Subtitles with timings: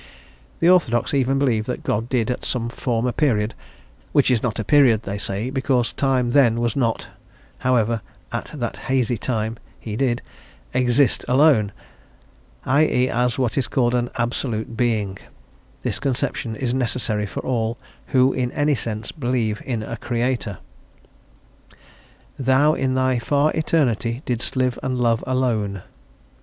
[0.61, 3.53] The orthodox even believe that God did, at some former period
[4.13, 7.09] (which is not a period, they say, because time then was not
[7.59, 8.01] however,
[8.31, 10.23] at that hazy "time" he did),
[10.73, 11.71] exist alone,
[12.65, 15.19] i e., as what is called an Absolute Being:
[15.83, 17.77] this conception is necessary for all
[18.07, 20.57] who, in any sense, believe in a Creator.
[22.39, 25.83] "Thou, in Thy far eternity, Didst live and love alone."